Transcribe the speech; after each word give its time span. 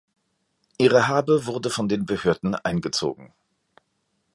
Ihre 0.79 1.07
Habe 1.09 1.45
wurde 1.45 1.69
von 1.69 1.87
den 1.87 2.07
Behörden 2.07 2.55
eingezogen. 2.55 3.35